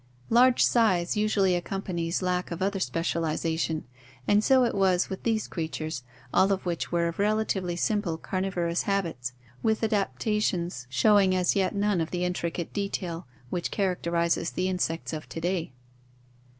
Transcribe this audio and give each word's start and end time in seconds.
Large 0.31 0.65
size 0.65 1.15
usually 1.15 1.53
accompanies 1.53 2.23
lack 2.23 2.49
of 2.49 2.63
other 2.63 2.79
specialization, 2.79 3.83
and 4.27 4.43
so 4.43 4.63
it 4.63 4.73
was 4.73 5.11
with 5.11 5.21
these 5.21 5.47
creatures, 5.47 6.01
all 6.33 6.51
of 6.51 6.65
which 6.65 6.91
were 6.91 7.07
of 7.07 7.19
relatively 7.19 7.75
simple 7.75 8.17
carnivorous 8.17 8.81
habits, 8.89 9.33
with 9.61 9.83
adaptations 9.83 10.87
showing 10.89 11.35
as 11.35 11.55
yet 11.55 11.75
none 11.75 12.01
of 12.01 12.09
the 12.09 12.23
intricate 12.25 12.73
detail 12.73 13.27
which 13.51 13.69
characterizes 13.69 14.49
the 14.49 14.67
insects 14.67 15.13
of 15.13 15.29
to 15.29 15.39
day. 15.39 15.71